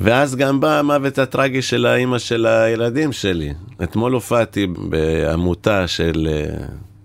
ואז 0.00 0.36
גם 0.36 0.60
בא 0.60 0.78
המוות 0.78 1.18
הטרגי 1.18 1.62
של 1.62 1.86
האימא 1.86 2.18
של 2.18 2.46
הילדים 2.46 3.12
שלי. 3.12 3.54
אתמול 3.82 4.12
הופעתי 4.12 4.66
בעמותה 4.66 5.86
של, 5.86 6.28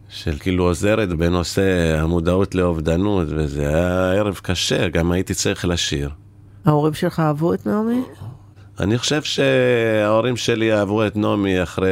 של 0.09 0.37
כאילו 0.39 0.63
עוזרת 0.63 1.09
בנושא 1.09 1.97
המודעות 1.99 2.55
לאובדנות, 2.55 3.27
וזה 3.29 3.67
היה 3.67 4.11
ערב 4.11 4.39
קשה, 4.43 4.89
גם 4.89 5.11
הייתי 5.11 5.33
צריך 5.33 5.65
לשיר. 5.65 6.09
ההורים 6.65 6.93
שלך 6.93 7.19
אהבו 7.19 7.53
את 7.53 7.65
נעמי? 7.65 8.01
אני 8.79 8.97
חושב 8.97 9.21
שההורים 9.21 10.37
שלי 10.37 10.73
אהבו 10.73 11.07
את 11.07 11.15
נעמי 11.15 11.63
אחרי 11.63 11.89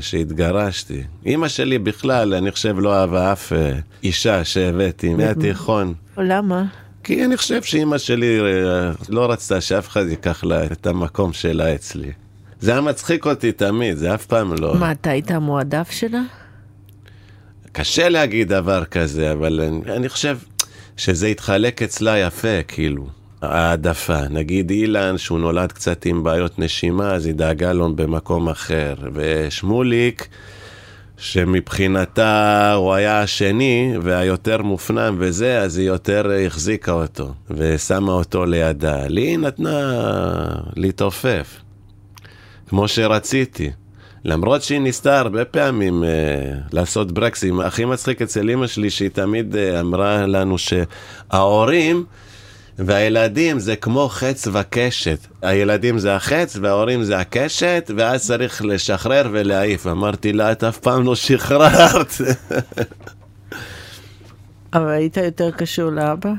שהתגרשתי. 0.00 1.02
אימא 1.26 1.48
שלי 1.48 1.78
בכלל, 1.78 2.34
אני 2.34 2.50
חושב, 2.50 2.76
לא 2.78 2.94
אהבה 2.94 3.32
אף 3.32 3.52
אה, 3.52 3.72
אישה 4.02 4.44
שהבאתי 4.44 5.14
מהתיכון. 5.14 5.94
למה? 6.16 6.64
כי 7.04 7.24
אני 7.24 7.36
חושב 7.36 7.62
שאימא 7.62 7.98
שלי 7.98 8.40
אה, 8.40 8.90
לא 9.08 9.30
רצתה 9.30 9.60
שאף 9.60 9.88
אחד 9.88 10.04
ייקח 10.08 10.44
לה 10.44 10.64
את 10.64 10.86
המקום 10.86 11.32
שלה 11.32 11.74
אצלי. 11.74 12.12
זה 12.60 12.72
היה 12.72 12.80
מצחיק 12.80 13.26
אותי 13.26 13.52
תמיד, 13.52 13.96
זה 13.96 14.14
אף 14.14 14.26
פעם 14.26 14.54
לא... 14.58 14.74
מה, 14.74 14.92
אתה 14.92 15.10
היית 15.10 15.30
המועדף 15.30 15.90
שלה? 15.90 16.22
קשה 17.72 18.08
להגיד 18.08 18.48
דבר 18.48 18.84
כזה, 18.84 19.32
אבל 19.32 19.60
אני, 19.60 19.96
אני 19.96 20.08
חושב 20.08 20.38
שזה 20.96 21.26
התחלק 21.26 21.82
אצלה 21.82 22.18
יפה, 22.18 22.62
כאילו. 22.68 23.06
העדפה. 23.42 24.28
נגיד 24.30 24.70
אילן, 24.70 25.18
שהוא 25.18 25.38
נולד 25.38 25.72
קצת 25.72 26.06
עם 26.06 26.22
בעיות 26.22 26.58
נשימה, 26.58 27.14
אז 27.14 27.26
היא 27.26 27.34
דאגה 27.34 27.72
לו 27.72 27.96
במקום 27.96 28.48
אחר. 28.48 28.94
ושמוליק, 29.14 30.28
שמבחינתה 31.18 32.72
הוא 32.74 32.94
היה 32.94 33.22
השני 33.22 33.94
והיותר 34.02 34.62
מופנם 34.62 35.16
וזה, 35.18 35.60
אז 35.60 35.78
היא 35.78 35.86
יותר 35.86 36.30
החזיקה 36.46 36.92
אותו 36.92 37.32
ושמה 37.50 38.12
אותו 38.12 38.44
לידה. 38.44 39.06
לי 39.06 39.20
היא 39.22 39.38
נתנה 39.38 39.92
להתעופף, 40.76 41.60
כמו 42.68 42.88
שרציתי. 42.88 43.70
למרות 44.24 44.62
שהיא 44.62 44.80
ניסתה 44.80 45.18
הרבה 45.18 45.44
פעמים 45.44 46.04
אה, 46.04 46.08
לעשות 46.72 47.12
ברקסים, 47.12 47.60
הכי 47.60 47.84
מצחיק 47.84 48.22
אצל 48.22 48.50
אמא 48.50 48.66
שלי 48.66 48.90
שהיא 48.90 49.10
תמיד 49.10 49.56
אה, 49.56 49.80
אמרה 49.80 50.26
לנו 50.26 50.56
שההורים 50.58 52.04
והילדים 52.78 53.58
זה 53.58 53.76
כמו 53.76 54.08
חץ 54.08 54.48
וקשת. 54.52 55.18
הילדים 55.42 55.98
זה 55.98 56.16
החץ 56.16 56.56
וההורים 56.62 57.04
זה 57.04 57.18
הקשת, 57.18 57.90
ואז 57.96 58.26
צריך 58.26 58.64
לשחרר 58.64 59.28
ולהעיף. 59.32 59.86
אמרתי 59.86 60.32
לה, 60.32 60.52
את 60.52 60.64
אף 60.64 60.78
פעם 60.78 61.02
לא 61.02 61.14
שחררת. 61.14 62.12
אבל 64.74 64.88
היית 64.88 65.16
יותר 65.16 65.50
קשור 65.50 65.90
לאבא? 65.90 66.30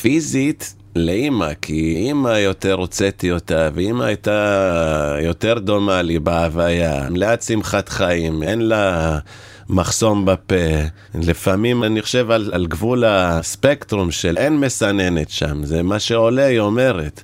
פיזית, 0.00 0.74
לאימא, 0.96 1.48
כי 1.62 1.94
אימא 1.96 2.28
יותר 2.28 2.72
הוצאתי 2.72 3.32
אותה, 3.32 3.68
ואימא 3.74 4.04
הייתה 4.04 5.16
יותר 5.22 5.58
דומה 5.58 6.02
לי 6.02 6.18
בהוויה, 6.18 7.08
מלאת 7.10 7.42
שמחת 7.42 7.88
חיים, 7.88 8.42
אין 8.42 8.60
לה 8.60 9.18
מחסום 9.68 10.24
בפה. 10.24 10.54
לפעמים 11.14 11.84
אני 11.84 12.02
חושב 12.02 12.30
על, 12.30 12.50
על 12.52 12.66
גבול 12.66 13.04
הספקטרום 13.04 14.10
של 14.10 14.38
אין 14.38 14.60
מסננת 14.60 15.30
שם, 15.30 15.64
זה 15.64 15.82
מה 15.82 15.98
שעולה, 15.98 16.44
היא 16.44 16.60
אומרת. 16.60 17.22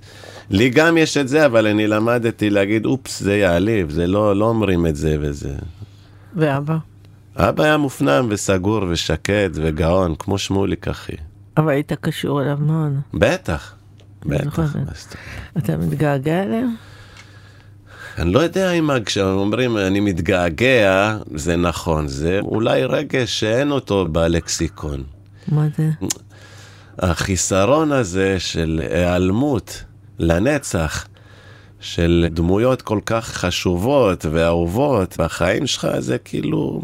לי 0.50 0.70
גם 0.70 0.96
יש 0.98 1.16
את 1.16 1.28
זה, 1.28 1.46
אבל 1.46 1.66
אני 1.66 1.86
למדתי 1.86 2.50
להגיד, 2.50 2.86
אופס, 2.86 3.22
זה 3.22 3.36
יעליב, 3.36 3.90
זה 3.90 4.06
לא, 4.06 4.36
לא 4.36 4.44
אומרים 4.44 4.86
את 4.86 4.96
זה 4.96 5.16
וזה. 5.20 5.54
ואבא? 6.36 6.76
אבא 7.36 7.64
היה 7.64 7.76
מופנם 7.76 8.26
וסגור 8.30 8.84
ושקט 8.88 9.50
וגאון, 9.54 10.14
כמו 10.18 10.38
שמוליק 10.38 10.88
אחי. 10.88 11.12
אבל 11.56 11.68
היית 11.68 11.92
קשור 11.92 12.42
אליו 12.42 12.58
מאוד. 12.60 12.92
בטח, 13.14 13.74
בטח. 14.26 14.76
אתה 15.58 15.76
מתגעגע 15.76 16.42
אליהם? 16.42 16.74
אני 18.18 18.32
לא 18.32 18.40
יודע 18.40 18.72
אם 18.72 18.90
כשאומרים 19.06 19.76
אני 19.76 20.00
מתגעגע, 20.00 21.16
זה 21.34 21.56
נכון, 21.56 22.08
זה 22.08 22.40
אולי 22.42 22.84
רגש 22.84 23.40
שאין 23.40 23.70
אותו 23.70 24.06
בלקסיקון. 24.12 25.02
מה 25.48 25.66
זה? 25.76 25.90
החיסרון 26.98 27.92
הזה 27.92 28.40
של 28.40 28.80
היעלמות 28.90 29.84
לנצח, 30.18 31.06
של 31.80 32.26
דמויות 32.30 32.82
כל 32.82 33.00
כך 33.06 33.28
חשובות 33.28 34.26
ואהובות 34.30 35.16
בחיים 35.18 35.66
שלך, 35.66 35.88
זה 35.98 36.18
כאילו... 36.18 36.82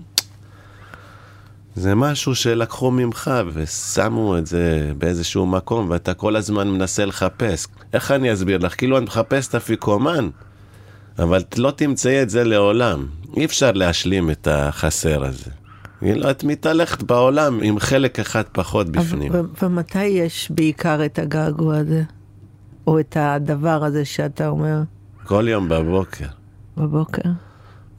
זה 1.77 1.95
משהו 1.95 2.35
שלקחו 2.35 2.91
ממך 2.91 3.31
ושמו 3.53 4.39
את 4.39 4.47
זה 4.47 4.93
באיזשהו 4.99 5.47
מקום 5.47 5.91
ואתה 5.91 6.15
כל 6.15 6.37
הזמן 6.37 6.69
מנסה 6.69 7.05
לחפש. 7.05 7.67
איך 7.93 8.11
אני 8.11 8.33
אסביר 8.33 8.59
לך? 8.59 8.79
כאילו 8.79 8.99
אני 8.99 9.05
מחפש 9.05 9.49
את 9.49 9.55
אפיקומן, 9.55 10.29
אבל 11.19 11.43
לא 11.57 11.71
תמצאי 11.71 12.23
את 12.23 12.31
זה 12.31 12.45
לעולם. 12.45 13.07
אי 13.37 13.45
אפשר 13.45 13.73
להשלים 13.73 14.31
את 14.31 14.49
החסר 14.51 15.25
הזה. 15.25 15.51
כאילו, 15.99 16.31
את 16.31 16.45
מתהלכת 16.45 17.03
בעולם 17.03 17.61
עם 17.63 17.79
חלק 17.79 18.21
אחד 18.21 18.43
פחות 18.53 18.89
בפנים. 18.89 19.33
ומתי 19.63 20.05
יש 20.05 20.51
בעיקר 20.51 21.05
את 21.05 21.19
הגעגוע 21.19 21.77
הזה? 21.77 22.03
או 22.87 23.01
את 23.01 23.17
הדבר 23.21 23.85
הזה 23.85 24.05
שאתה 24.05 24.49
אומר 24.49 24.79
כל 25.25 25.47
יום 25.49 25.69
בבוקר. 25.69 26.27
בבוקר? 26.77 27.31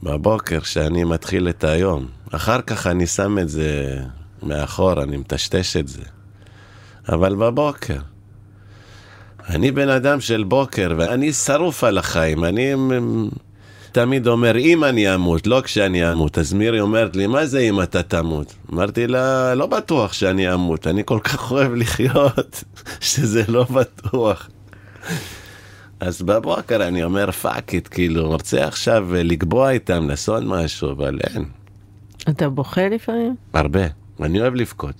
בבוקר 0.02 0.62
שאני 0.62 1.04
מתחיל 1.04 1.48
את 1.48 1.64
היום. 1.64 2.06
אחר 2.32 2.60
כך 2.60 2.86
אני 2.86 3.06
שם 3.06 3.38
את 3.38 3.48
זה 3.48 3.98
מאחור, 4.42 5.02
אני 5.02 5.16
מטשטש 5.16 5.76
את 5.76 5.88
זה. 5.88 6.02
אבל 7.08 7.34
בבוקר. 7.34 7.98
אני 9.50 9.70
בן 9.70 9.88
אדם 9.88 10.20
של 10.20 10.44
בוקר, 10.44 10.94
ואני 10.96 11.32
שרוף 11.32 11.84
על 11.84 11.98
החיים. 11.98 12.44
אני 12.44 12.74
תמיד 13.92 14.26
אומר, 14.26 14.56
אם 14.58 14.84
אני 14.84 15.14
אמות, 15.14 15.46
לא 15.46 15.60
כשאני 15.64 16.12
אמות. 16.12 16.38
אז 16.38 16.52
מירי 16.52 16.80
אומרת 16.80 17.16
לי, 17.16 17.26
מה 17.26 17.46
זה 17.46 17.58
אם 17.58 17.82
אתה 17.82 18.02
תמות? 18.02 18.54
אמרתי 18.72 19.06
לה, 19.06 19.54
לא 19.54 19.66
בטוח 19.66 20.12
שאני 20.12 20.54
אמות, 20.54 20.86
אני 20.86 21.02
כל 21.04 21.18
כך 21.24 21.52
אוהב 21.52 21.74
לחיות, 21.74 22.64
שזה 23.00 23.42
לא 23.48 23.64
בטוח. 23.64 24.48
אז 26.00 26.22
בבוקר 26.22 26.88
אני 26.88 27.04
אומר 27.04 27.30
fuck 27.30 27.74
it, 27.74 27.88
כאילו, 27.90 28.26
רוצה 28.28 28.66
עכשיו 28.66 29.14
אה, 29.14 29.22
לקבוע 29.22 29.70
איתם, 29.70 30.08
לעשות 30.08 30.42
משהו, 30.46 30.90
אבל 30.90 31.18
אין. 31.24 31.44
אתה 32.28 32.48
בוכה 32.48 32.88
לפעמים? 32.88 33.36
הרבה. 33.54 33.80
אני 34.20 34.40
אוהב 34.40 34.54
לבכות. 34.54 34.94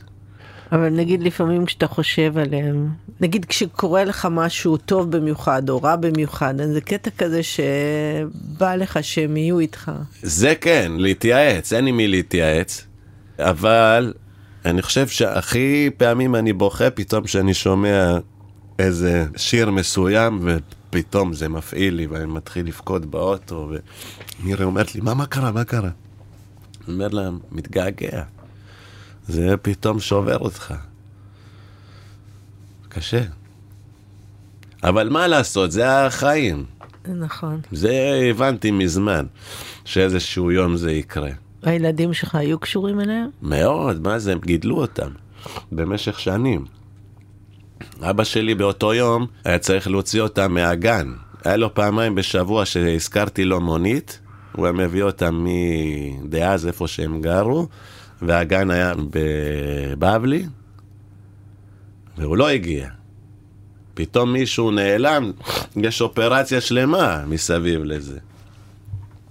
אבל 0.73 0.89
נגיד 0.89 1.23
לפעמים 1.23 1.67
כשאתה 1.67 1.87
חושב 1.87 2.39
עליהם, 2.39 2.89
נגיד 3.21 3.45
כשקורה 3.45 4.05
לך 4.05 4.29
משהו 4.31 4.77
טוב 4.77 5.17
במיוחד 5.17 5.69
או 5.69 5.83
רע 5.83 5.97
במיוחד, 5.97 6.61
אז 6.61 6.71
זה 6.71 6.81
קטע 6.81 7.11
כזה 7.11 7.43
שבא 7.43 8.75
לך 8.75 8.99
שהם 9.03 9.37
יהיו 9.37 9.59
איתך. 9.59 9.93
זה 10.23 10.55
כן, 10.61 10.93
להתייעץ, 10.97 11.73
אין 11.73 11.87
עם 11.87 11.97
מי 11.97 12.09
להתייעץ, 12.09 12.87
אבל 13.39 14.13
אני 14.65 14.83
חושב 14.83 15.09
שהכי 15.09 15.91
פעמים 15.97 16.35
אני 16.35 16.53
בוכה 16.53 16.91
פתאום 16.91 17.25
כשאני 17.25 17.55
שומע 17.55 18.19
איזה 18.79 19.27
שיר 19.37 19.71
מסוים, 19.71 20.41
ופתאום 20.43 21.33
זה 21.33 21.49
מפעיל 21.49 21.95
לי, 21.95 22.07
ואני 22.07 22.27
מתחיל 22.27 22.67
לבכות 22.67 23.07
באוטו, 23.07 23.71
ומירי 24.41 24.65
אומרת 24.65 24.95
לי, 24.95 25.01
מה, 25.01 25.15
מה 25.15 25.27
קרה, 25.27 25.53
מה 25.53 25.65
קרה? 25.65 25.91
אני 26.87 26.95
אומר 26.95 27.09
לה, 27.09 27.31
מתגעגע. 27.53 28.23
זה 29.29 29.57
פתאום 29.63 30.01
שובר 30.01 30.39
אותך. 30.39 30.75
קשה. 32.89 33.23
אבל 34.85 35.09
מה 35.09 35.27
לעשות, 35.27 35.73
זה 35.73 36.07
החיים. 36.07 36.65
נכון. 37.09 37.61
זה 37.73 38.21
הבנתי 38.31 38.71
מזמן, 38.71 39.27
שאיזשהו 39.85 40.51
יום 40.51 40.77
זה 40.77 40.93
יקרה. 40.93 41.31
הילדים 41.63 42.15
שלך 42.15 42.35
היו 42.35 42.59
קשורים 42.59 43.01
אליהם? 43.01 43.29
מאוד, 43.43 44.03
מה 44.03 44.19
זה, 44.19 44.33
הם 44.33 44.39
גידלו 44.45 44.77
אותם 44.81 45.11
במשך 45.73 46.21
שנים. 46.21 46.65
אבא 48.03 48.25
שלי 48.25 48.55
באותו 48.55 48.95
יום 48.95 49.27
היה 49.45 49.59
צריך 49.59 49.89
להוציא 49.89 50.21
אותם 50.21 50.55
מהגן. 50.55 51.13
היה 51.45 51.57
לו 51.57 51.75
פעמיים 51.75 52.15
בשבוע 52.15 52.65
שהזכרתי 52.65 53.45
לו 53.45 53.61
מונית, 53.61 54.21
הוא 54.53 54.67
היה 54.67 54.73
מביא 54.73 55.03
אותם 55.03 55.47
מדאז, 55.47 56.67
איפה 56.67 56.89
שהם 56.89 57.21
גרו, 57.21 57.69
והגן 58.23 58.71
היה 58.71 58.93
בבבלי, 59.11 60.47
והוא 62.19 62.37
לא 62.37 62.49
הגיע. 62.49 62.89
פתאום 63.95 64.33
מישהו 64.33 64.71
נעלם, 64.71 65.33
יש 65.77 66.01
אופרציה 66.01 66.61
שלמה 66.61 67.25
מסביב 67.27 67.85
לזה. 67.85 68.19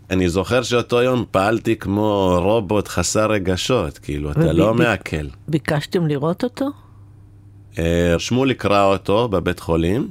אני 0.10 0.30
זוכר 0.30 0.64
שאותו 0.64 1.02
יום 1.02 1.26
פעלתי 1.32 1.76
כמו 1.76 2.38
רובוט 2.42 2.88
חסר 2.88 3.32
רגשות, 3.32 3.98
כאילו, 3.98 4.32
אתה 4.32 4.54
לא 4.54 4.74
מעכל. 4.74 5.28
ביקשתם 5.48 6.08
לראות 6.08 6.44
אותו? 6.44 6.70
אה, 7.80 8.16
שמוליק 8.18 8.66
ראה 8.66 8.84
אותו 8.84 9.28
בבית 9.28 9.60
חולים, 9.60 10.10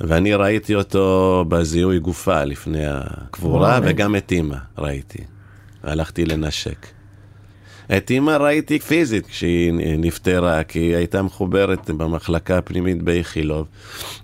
ואני 0.00 0.34
ראיתי 0.34 0.74
אותו 0.74 1.44
בזיהוי 1.48 1.98
גופה 1.98 2.44
לפני 2.44 2.86
הקבורה. 2.86 3.80
וגם 3.82 4.16
את 4.16 4.32
אימא 4.32 4.56
ראיתי. 4.78 5.24
הלכתי 5.82 6.24
לנשק. 6.24 6.86
את 7.96 8.10
אימא 8.10 8.30
ראיתי 8.30 8.78
פיזית 8.78 9.26
כשהיא 9.26 9.72
נפטרה, 9.98 10.62
כי 10.64 10.78
היא 10.78 10.96
הייתה 10.96 11.22
מחוברת 11.22 11.90
במחלקה 11.90 12.58
הפנימית 12.58 13.02
באיכילוב, 13.02 13.66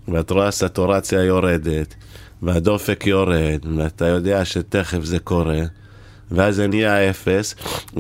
ואת 0.09 0.31
רואה 0.31 0.51
סטורציה 0.51 1.23
יורדת, 1.23 1.95
והדופק 2.43 3.07
יורד, 3.07 3.61
ואתה 3.77 4.07
יודע 4.07 4.45
שתכף 4.45 5.05
זה 5.05 5.19
קורה, 5.19 5.63
ואז 6.31 6.57
זה 6.57 6.67
נהיה 6.67 7.11
אפס, 7.11 7.55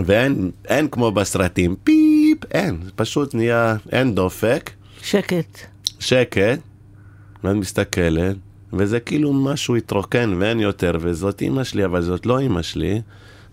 ואין 0.06 0.50
אין 0.68 0.88
כמו 0.88 1.12
בסרטים, 1.12 1.76
פיפ, 1.84 2.38
אין, 2.50 2.78
פשוט 2.96 3.34
נהיה, 3.34 3.76
אין 3.92 4.14
דופק, 4.14 4.70
שקט. 5.02 5.58
שקט, 5.98 6.58
ואת 7.44 7.56
מסתכלת, 7.56 8.36
וזה 8.72 9.00
כאילו 9.00 9.32
משהו 9.32 9.76
התרוקן 9.76 10.34
ואין 10.38 10.60
יותר, 10.60 10.92
וזאת 11.00 11.40
אימא 11.40 11.64
שלי, 11.64 11.84
אבל 11.84 12.02
זאת 12.02 12.26
לא 12.26 12.38
אימא 12.38 12.62
שלי. 12.62 13.00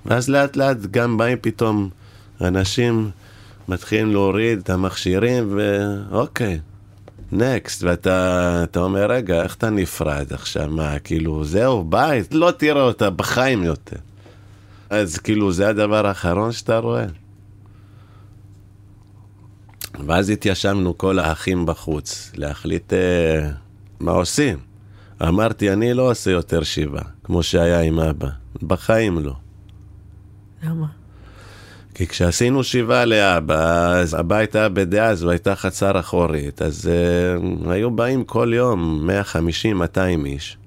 ואז 0.06 0.30
לאט 0.30 0.56
לאט 0.56 0.78
גם 0.92 1.18
באים 1.18 1.38
פתאום 1.42 1.90
אנשים, 2.42 3.12
מתחילים 3.68 4.12
להוריד 4.12 4.60
את 4.60 4.70
המכשירים, 4.70 5.58
ואוקיי, 5.58 6.60
נקסט, 7.32 7.84
ואתה 7.84 8.64
אתה 8.64 8.80
אומר, 8.80 9.12
רגע, 9.12 9.44
איך 9.44 9.56
אתה 9.56 9.70
נפרד 9.70 10.34
עכשיו? 10.34 10.70
מה, 10.70 11.00
כאילו, 11.00 11.46
זהו, 11.46 11.84
ביי, 11.84 12.24
לא 12.32 12.52
תראה 12.58 12.82
אותה 12.82 13.10
בחיים 13.10 13.64
יותר. 13.64 13.98
אז 14.90 15.18
כאילו, 15.18 15.52
זה 15.52 15.70
הדבר 15.70 16.08
האחרון 16.08 16.52
שאתה 16.52 16.78
רואה? 16.78 17.06
ואז 20.08 20.30
התיישבנו 20.30 20.98
כל 20.98 21.20
האחים 21.20 21.66
בחוץ, 21.66 22.32
להחליט 22.36 22.94
אה, 22.94 23.50
מה 24.00 24.12
עושים. 24.12 24.58
אמרתי, 25.22 25.74
אני 25.74 25.94
לא 25.94 26.12
עושה 26.12 26.32
יותר 26.32 26.64
שבעה, 26.64 27.04
כמו 27.24 27.44
שהיה 27.44 27.82
עם 27.82 28.00
אבא. 28.00 28.30
בחיים 28.64 29.20
לא. 29.20 29.34
למה? 30.64 30.88
כי 31.96 32.08
כשעשינו 32.08 32.64
שבעה 32.64 33.06
לאבא, 33.06 33.92
אז 33.92 34.14
הבית 34.14 34.56
היה 34.56 34.70
בדאז 34.70 35.24
והייתה 35.24 35.56
חצר 35.56 36.00
אחורית, 36.00 36.62
אז 36.62 36.90
uh, 36.90 37.70
היו 37.72 37.92
באים 37.92 38.24
כל 38.24 38.52
יום 38.56 39.10
150-200 40.24 40.26
איש. 40.26 40.58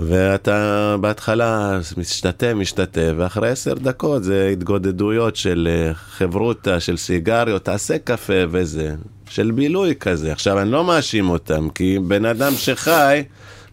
ואתה 0.00 0.96
בהתחלה 1.00 1.78
משתתה, 1.96 2.54
משתתה, 2.54 3.00
ואחרי 3.16 3.48
עשר 3.48 3.74
דקות 3.74 4.24
זה 4.24 4.48
התגודדויות 4.52 5.36
של 5.36 5.68
אה, 5.70 5.94
חברותא, 5.94 6.78
של 6.78 6.96
סיגריות, 6.96 7.64
תעשה 7.64 7.98
קפה 7.98 8.42
וזה, 8.50 8.94
של 9.30 9.50
בילוי 9.50 9.94
כזה. 10.00 10.32
עכשיו, 10.32 10.58
אני 10.58 10.70
לא 10.70 10.84
מאשים 10.84 11.30
אותם, 11.30 11.68
כי 11.68 11.98
בן 11.98 12.24
אדם 12.24 12.52
שחי, 12.52 13.22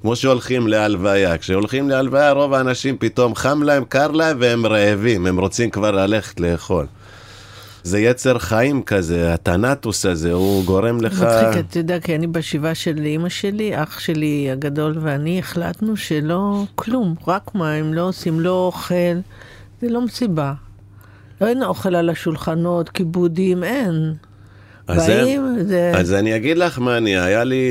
כמו 0.02 0.16
שהולכים 0.16 0.68
להלוויה, 0.68 1.38
כשהולכים 1.38 1.90
להלוויה 1.90 2.32
רוב 2.32 2.54
האנשים 2.54 2.98
פתאום 3.00 3.36
חם 3.36 3.64
להם, 3.64 3.86
קר 3.86 4.12
להם 4.12 4.38
והם 4.40 4.66
רעבים, 4.66 5.28
הם 5.28 5.40
רוצים 5.40 5.70
כבר 5.70 5.92
ללכת 5.92 6.40
לאכול. 6.40 6.86
זה 7.84 8.00
יצר 8.00 8.40
חיים 8.40 8.84
כזה, 8.84 9.34
הטנטוס 9.34 10.06
הזה, 10.06 10.34
הוא 10.34 10.66
גורם 10.66 11.02
לך... 11.02 11.14
מצחיק, 11.14 11.66
אתה 11.70 11.80
יודע, 11.80 12.00
כי 12.00 12.16
אני 12.16 12.28
בשבעה 12.28 12.76
של 12.76 12.98
אימא 12.98 13.30
שלי, 13.30 13.84
אח 13.84 14.00
שלי 14.00 14.52
הגדול 14.52 14.98
ואני 15.02 15.40
החלטנו 15.40 15.98
שלא 15.98 16.64
כלום, 16.76 17.16
רק 17.28 17.56
מים, 17.56 17.94
לא 17.94 18.02
עושים, 18.02 18.40
לא 18.40 18.66
אוכל, 18.66 19.16
זה 19.82 19.90
לא 19.90 20.02
מסיבה. 20.02 20.54
אין 21.42 21.64
אוכל 21.64 21.96
על 21.96 22.10
השולחנות, 22.10 22.90
כיבודים, 22.90 23.64
אין. 23.64 24.14
אז, 24.90 25.08
באים, 25.08 25.46
הם, 25.46 25.64
זה... 25.64 25.92
אז 25.96 26.14
אני 26.14 26.36
אגיד 26.36 26.58
לך 26.58 26.80
מה 26.80 26.98
אני, 26.98 27.20
היה 27.20 27.44
לי 27.44 27.64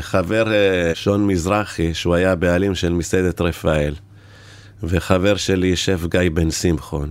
חבר 0.00 0.52
אה, 0.52 0.90
שון 0.94 1.26
מזרחי, 1.26 1.94
שהוא 1.94 2.14
היה 2.14 2.34
בעלים 2.34 2.74
של 2.74 2.92
מסעדת 2.92 3.40
רפאל, 3.40 3.94
וחבר 4.82 5.36
שלי 5.36 5.76
שף 5.76 6.00
גיא 6.10 6.30
בן 6.34 6.50
שמחון. 6.50 7.10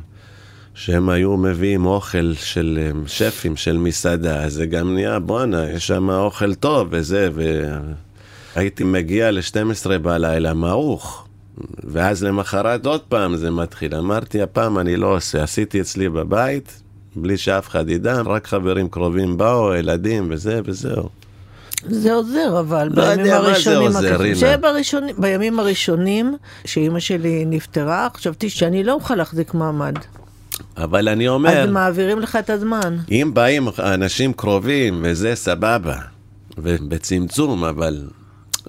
שהם 0.74 1.10
היו 1.10 1.38
מביאים 1.38 1.86
אוכל 1.86 2.34
של 2.34 2.80
אה, 2.82 2.92
שפים 3.08 3.56
של 3.56 3.78
מסעדה, 3.78 4.44
אז 4.44 4.54
זה 4.54 4.66
גם 4.66 4.94
נהיה, 4.94 5.20
בואנה, 5.20 5.70
יש 5.70 5.88
שם 5.88 6.10
אוכל 6.10 6.56
טוב 6.56 6.88
וזה, 6.92 7.30
והייתי 8.56 8.84
מגיע 8.84 9.32
ל-12 9.32 9.98
בלילה 10.02 10.54
מעוך, 10.54 11.28
ואז 11.84 12.24
למחרת 12.24 12.86
עוד 12.86 13.02
פעם 13.02 13.36
זה 13.36 13.52
מתחיל. 13.52 13.96
אמרתי, 13.96 14.42
הפעם 14.42 14.80
אני 14.80 14.96
לא 14.96 15.16
עושה, 15.16 15.44
עשיתי 15.44 15.82
אצלי 15.82 16.10
בבית, 16.10 16.82
בלי 17.22 17.38
שאף 17.38 17.70
אחד 17.70 17.90
ידע, 17.90 18.22
רק 18.26 18.48
חברים 18.48 18.90
קרובים 18.90 19.38
באו, 19.38 19.74
ילדים 19.76 20.28
וזה 20.32 20.60
וזהו. 20.66 21.10
זה 21.90 22.14
עוזר, 22.14 22.60
אבל 22.60 22.90
לא 22.94 23.06
בימים 23.06 23.26
יודע 23.26 23.38
מה 23.38 23.44
זה 23.44 23.48
הראשונים, 23.48 23.88
עוזר. 23.88 24.18
שבראשונים- 24.36 25.16
בימים 25.18 25.60
הראשונים, 25.60 26.36
שאימא 26.66 27.00
שלי 27.00 27.46
נפטרה, 27.46 28.08
חשבתי 28.14 28.50
שאני 28.50 28.84
לא 28.84 28.94
אוכל 28.94 29.16
להחזיק 29.16 29.54
מעמד. 29.54 29.94
אבל 30.78 31.10
אני 31.10 31.28
אומר... 31.28 31.50
אז 31.64 31.70
מעבירים 31.70 32.20
לך 32.20 32.36
את 32.36 32.50
הזמן. 32.50 32.98
אם 33.12 33.32
באים 33.34 33.68
אנשים 33.80 34.34
קרובים 34.34 35.02
וזה 35.04 35.36
סבבה, 35.36 35.96
ובצמצום, 36.58 37.64
אבל 37.64 38.08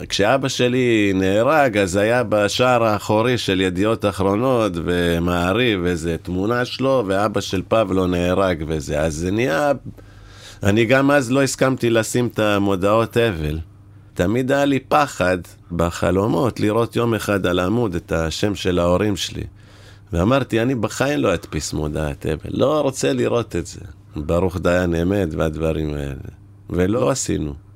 כשאבא 0.09 0.49
שלי 0.49 1.13
נהרג, 1.15 1.79
אז 1.79 1.97
היה 1.97 2.23
בשער 2.29 2.85
האחורי 2.85 3.39
של 3.39 3.61
ידיעות 3.61 4.05
אחרונות 4.05 4.73
ומעריב 4.75 5.85
איזה 5.85 6.17
תמונה 6.23 6.65
שלו, 6.65 7.05
ואבא 7.07 7.41
של 7.41 7.63
פבלו 7.69 8.07
נהרג 8.07 8.65
וזה, 8.69 9.01
אז 9.01 9.15
זה 9.15 9.31
נהיה... 9.31 9.73
אני 10.63 10.85
גם 10.85 11.11
אז 11.11 11.31
לא 11.31 11.43
הסכמתי 11.43 11.91
לשים 11.91 12.27
את 12.27 12.39
המודעות 12.39 13.17
אבל. 13.17 13.59
תמיד 14.15 14.53
היה 14.53 14.65
לי 14.65 14.81
פחד 14.81 15.39
בחלומות 15.73 16.61
לראות 16.61 16.97
יום 16.97 17.15
אחד 17.15 17.47
על 17.47 17.59
העמוד 17.59 17.95
את 17.95 18.13
השם 18.13 18.55
של 18.55 18.79
ההורים 18.79 19.17
שלי. 19.17 19.45
ואמרתי, 20.13 20.63
אני 20.63 20.75
בחיים 20.75 21.21
לא 21.21 21.35
אדפיס 21.35 21.73
מודעת 21.73 22.27
אבל, 22.27 22.51
לא 22.51 22.81
רוצה 22.81 23.13
לראות 23.13 23.57
את 23.57 23.67
זה. 23.67 23.81
ברוך 24.17 24.57
דיין 24.57 24.95
אמת 24.95 25.29
והדברים 25.35 25.95
האלה. 25.95 26.15
ולא 26.71 27.11
עשינו. 27.11 27.68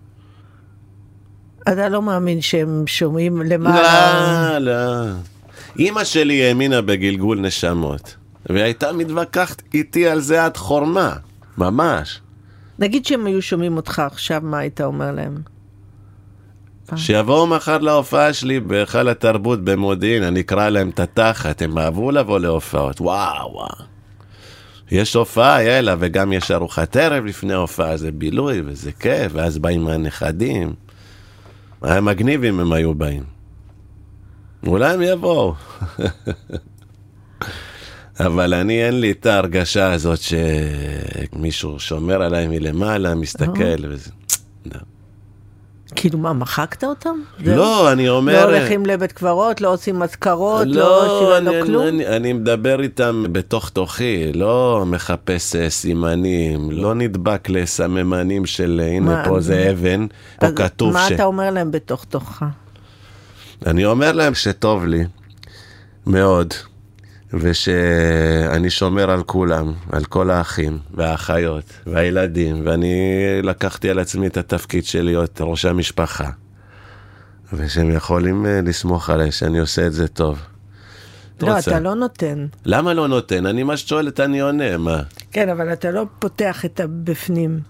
אתה 1.69 1.89
לא 1.89 2.03
מאמין 2.03 2.41
שהם 2.41 2.85
שומעים 2.87 3.43
למעלה. 3.43 4.59
לא, 4.59 4.73
לא. 4.73 5.13
אימא 5.79 6.05
שלי 6.05 6.45
האמינה 6.45 6.81
בגלגול 6.83 7.41
נשמות, 7.41 8.17
והיא 8.47 8.65
הייתה 8.65 8.93
מתווכחת 8.93 9.63
איתי 9.75 10.09
על 10.09 10.21
זה 10.21 10.45
עד 10.45 10.57
חורמה, 10.57 11.17
ממש. 11.59 12.21
נגיד 12.79 13.07
שהם 13.07 13.27
היו 13.27 13.43
שומעים 13.43 13.77
אותך 13.77 14.03
עכשיו, 14.07 14.41
מה 14.45 14.59
היית 14.59 14.81
אומר 14.81 15.13
להם? 15.13 15.37
שיבואו 16.97 17.47
מחר 17.47 17.79
להופעה 17.79 18.33
שלי 18.33 18.61
בהיכל 18.61 19.09
התרבות 19.09 19.65
במודיעין, 19.65 20.23
אני 20.23 20.41
אקרא 20.41 20.69
להם 20.69 20.89
את 20.89 21.01
התחת, 21.01 21.63
הם 21.63 21.79
אהבו 21.79 22.11
לבוא 22.11 22.39
להופעות, 22.41 23.01
וואו 23.01 23.53
וואו. 23.53 23.93
יש 24.91 25.15
הופעה, 25.15 25.63
יאללה, 25.63 25.95
וגם 25.99 26.33
יש 26.33 26.51
ארוחת 26.51 26.97
ערב 26.97 27.25
לפני 27.25 27.53
ההופעה, 27.53 27.97
זה 27.97 28.13
בילוי 28.13 28.63
וזה 28.67 28.93
כיף, 28.93 29.33
ואז 29.35 29.59
באים 29.59 29.89
הנכדים. 29.89 30.73
היה 31.83 32.01
מגניב 32.01 32.45
אם 32.45 32.61
הם 32.61 32.73
היו 32.73 32.95
באים. 32.95 33.25
אולי 34.67 34.95
הם 34.95 35.03
יבואו. 35.03 35.55
אבל 38.27 38.55
אני, 38.55 38.85
אין 38.85 39.01
לי 39.01 39.11
את 39.11 39.27
ההרגשה 39.27 39.93
הזאת 39.93 40.19
שמישהו 41.33 41.81
שומר 41.81 42.23
עליי 42.23 42.49
מלמעלה, 42.49 43.15
מסתכל 43.15 43.89
וזה. 43.89 44.11
לא. 44.67 44.81
כאילו 45.97 46.19
מה, 46.19 46.33
מחקת 46.33 46.85
אותם? 46.85 47.15
לא, 47.39 47.93
אני 47.93 48.09
אומר... 48.09 48.47
לא 48.47 48.57
הולכים 48.57 48.87
לבית 48.87 49.13
קברות, 49.13 49.61
לא 49.61 49.73
עושים 49.73 50.03
אזכרות, 50.03 50.67
לא 50.67 50.75
לא, 50.75 51.07
עושים 51.07 51.49
אני, 51.49 51.59
לא 51.59 51.65
כלום? 51.67 51.87
אני, 51.87 52.07
אני 52.07 52.33
מדבר 52.33 52.81
איתם 52.81 53.25
בתוך 53.33 53.69
תוכי, 53.69 54.33
לא 54.33 54.85
מחפש 54.87 55.57
אה, 55.57 55.71
סימנים, 55.71 56.71
לא 56.71 56.95
נדבק 56.95 57.49
לסממנים 57.49 58.47
של 58.47 58.81
אה, 58.85 58.89
הנה 58.89 59.17
מה, 59.17 59.25
פה 59.29 59.41
זה 59.41 59.71
אבן, 59.71 60.07
פה 60.41 60.47
כתוב 60.57 60.93
מה 60.93 61.09
ש... 61.09 61.13
אתה 61.13 61.25
אומר 61.25 61.51
להם 61.51 61.71
בתוך 61.71 62.05
תוכך? 62.05 62.45
אני 63.67 63.85
אומר 63.85 64.13
להם 64.13 64.35
שטוב 64.35 64.85
לי, 64.85 65.05
מאוד, 66.07 66.55
ושאני 67.35 68.71
שומר 68.71 69.11
על 69.11 69.23
כולם, 69.23 69.73
על 69.93 70.05
כל 70.05 70.31
האחים 70.31 70.79
והאחיות 70.95 71.65
והילדים, 71.87 72.63
ואני 72.65 73.15
לקחתי 73.43 73.91
על 73.91 73.99
עצמי 73.99 74.27
את 74.27 74.37
התפקיד 74.37 74.85
של 74.85 75.03
להיות 75.03 75.41
ראש 75.41 75.65
המשפחה, 75.65 76.31
ושהם 77.53 77.91
יכולים 77.91 78.47
אה, 78.47 78.61
לסמוך 78.65 79.11
עליי 79.11 79.33
שאני 79.33 79.59
עושה 79.59 79.87
את 79.87 79.93
זה 79.93 80.09
טוב. 80.09 80.39
לא, 81.43 81.55
רוצה? 81.55 81.71
אתה 81.71 81.81
לא 81.81 81.95
נותן. 81.95 82.47
למה 82.65 82.95
לא 82.95 83.09
נותן? 83.09 83.47
אני 83.47 83.63
מה 83.63 83.77
ששואלת 83.77 84.21
אני 84.21 84.41
עונה, 84.41 84.77
מה? 84.77 85.03
כן, 85.33 85.49
אבל 85.49 85.73
אתה 85.73 85.91
לא 85.91 86.07
פותח 86.19 86.65
את 86.65 86.81
הבפנים. 86.81 87.61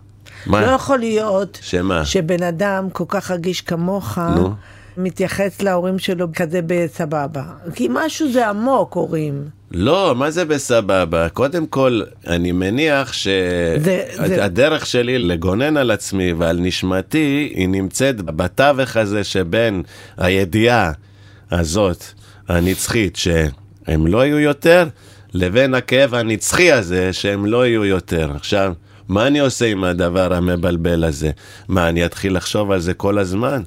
מה? 0.46 0.60
לא 0.60 0.66
יכול 0.66 0.98
להיות 0.98 1.58
שמה? 1.62 2.04
שבן 2.04 2.42
אדם 2.42 2.90
כל 2.92 3.04
כך 3.08 3.30
רגיש 3.30 3.60
כמוך, 3.60 4.18
נו. 4.18 4.54
מתייחס 4.96 5.62
להורים 5.62 5.98
שלו 5.98 6.26
כזה 6.36 6.60
בסבבה. 6.66 7.42
כי 7.74 7.88
משהו 7.90 8.32
זה 8.32 8.48
עמוק, 8.48 8.94
הורים. 8.94 9.44
לא, 9.70 10.14
מה 10.16 10.30
זה 10.30 10.44
בסבבה? 10.44 11.28
קודם 11.28 11.66
כל, 11.66 12.00
אני 12.26 12.52
מניח 12.52 13.12
זה- 13.24 13.76
זה- 13.78 14.06
שהדרך 14.36 14.86
שלי 14.86 15.18
לגונן 15.18 15.76
על 15.76 15.90
עצמי 15.90 16.32
ועל 16.32 16.58
נשמתי, 16.60 17.52
היא 17.54 17.68
נמצאת 17.68 18.16
בתווך 18.22 18.96
הזה 18.96 19.24
שבין 19.24 19.82
הידיעה 20.16 20.92
הזאת, 21.50 22.04
הנצחית, 22.48 23.16
שהם 23.16 24.06
לא 24.06 24.26
יהיו 24.26 24.38
יותר, 24.38 24.86
לבין 25.34 25.74
הכאב 25.74 26.14
הנצחי 26.14 26.72
הזה, 26.72 27.12
שהם 27.12 27.46
לא 27.46 27.66
יהיו 27.66 27.84
יותר. 27.84 28.30
עכשיו, 28.36 28.72
מה 29.08 29.26
אני 29.26 29.38
עושה 29.40 29.66
עם 29.66 29.84
הדבר 29.84 30.34
המבלבל 30.34 31.04
הזה? 31.04 31.30
מה, 31.68 31.88
אני 31.88 32.04
אתחיל 32.06 32.36
לחשוב 32.36 32.70
על 32.70 32.80
זה 32.80 32.94
כל 32.94 33.18
הזמן? 33.18 33.62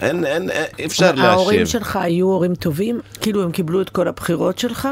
אין, 0.00 0.26
אין, 0.26 0.50
אין 0.50 0.66
אי 0.78 0.86
אפשר 0.86 1.12
להשיב. 1.12 1.24
ההורים 1.24 1.66
שלך 1.66 1.96
היו 1.96 2.26
הורים 2.26 2.54
טובים? 2.54 3.00
כאילו 3.20 3.42
הם 3.42 3.52
קיבלו 3.52 3.82
את 3.82 3.90
כל 3.90 4.08
הבחירות 4.08 4.58
שלך? 4.58 4.88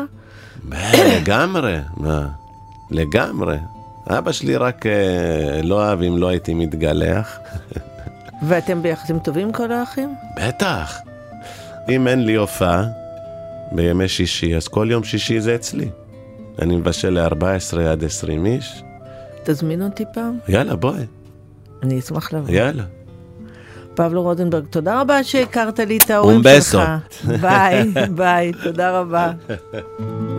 לגמרי, 0.95 1.77
מה? 1.97 2.29
לגמרי. 2.91 3.57
אבא 4.07 4.33
שלי 4.33 4.57
רק 4.57 4.87
אה, 4.87 5.61
לא 5.63 5.83
אהב 5.85 6.03
אם 6.03 6.19
לא 6.19 6.29
הייתי 6.29 6.55
מתגלח. 6.55 7.39
ואתם 8.49 8.83
ביחסים 8.83 9.19
טובים 9.19 9.53
כל 9.53 9.73
האחים? 9.73 10.15
בטח. 10.37 10.99
אם 11.89 12.09
אין 12.09 12.27
לי 12.27 12.35
הופעה 12.35 12.85
בימי 13.73 14.09
שישי, 14.09 14.57
אז 14.57 14.69
כל 14.69 14.89
יום 14.91 15.05
שישי 15.05 15.41
זה 15.41 15.55
אצלי. 15.55 15.89
אני 16.63 16.77
מבשל 16.77 17.21
ל-14 17.21 17.81
עד 17.81 18.05
20 18.05 18.47
איש. 18.47 18.83
תזמין 19.45 19.83
אותי 19.83 20.05
פעם, 20.15 20.39
יאללה, 20.49 20.77
בואי. 20.77 21.03
אני 21.83 21.99
אשמח 21.99 22.33
לבוא. 22.33 22.55
יאללה. 22.55 22.85
פבלו 23.99 24.23
רוזנברג, 24.23 24.65
תודה 24.71 25.01
רבה 25.01 25.25
שהכרת 25.25 25.81
לי 25.81 25.97
את 25.97 26.11
ההורים. 26.11 26.43
שלך. 26.61 26.89
ביי, 27.41 27.93
ביי, 28.11 28.53
תודה 28.63 29.01
רבה. 29.01 29.31